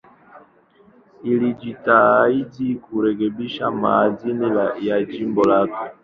[1.25, 4.45] Alijitahidi kurekebisha maadili
[4.87, 5.91] ya jimbo lake.